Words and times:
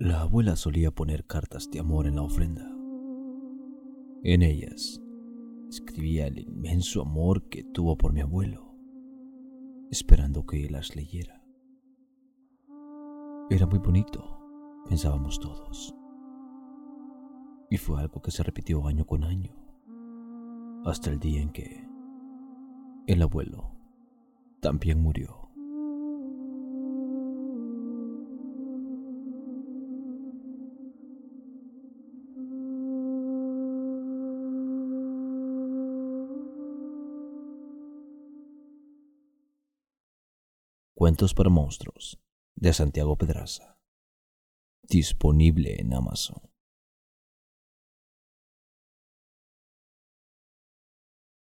La 0.00 0.22
abuela 0.22 0.56
solía 0.56 0.90
poner 0.90 1.26
cartas 1.26 1.70
de 1.70 1.78
amor 1.78 2.06
en 2.06 2.14
la 2.14 2.22
ofrenda. 2.22 2.66
En 4.22 4.40
ellas 4.40 4.98
escribía 5.68 6.26
el 6.26 6.38
inmenso 6.38 7.02
amor 7.02 7.50
que 7.50 7.64
tuvo 7.64 7.98
por 7.98 8.14
mi 8.14 8.22
abuelo, 8.22 8.74
esperando 9.90 10.46
que 10.46 10.70
las 10.70 10.96
leyera. 10.96 11.44
Era 13.50 13.66
muy 13.66 13.78
bonito, 13.78 14.40
pensábamos 14.88 15.38
todos. 15.38 15.94
Y 17.68 17.76
fue 17.76 18.00
algo 18.00 18.22
que 18.22 18.30
se 18.30 18.42
repitió 18.42 18.86
año 18.86 19.04
con 19.04 19.22
año, 19.22 19.54
hasta 20.86 21.10
el 21.10 21.18
día 21.18 21.42
en 21.42 21.52
que 21.52 21.86
el 23.06 23.20
abuelo 23.20 23.72
también 24.60 25.02
murió. 25.02 25.39
Cuentos 41.00 41.32
para 41.32 41.48
monstruos 41.48 42.20
de 42.56 42.74
Santiago 42.74 43.16
Pedraza. 43.16 43.78
Disponible 44.82 45.80
en 45.80 45.94
Amazon. 45.94 46.42